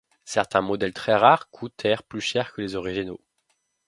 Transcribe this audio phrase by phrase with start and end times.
[0.25, 3.21] Certains modèles très rares coutèrent plus cher que les originaux.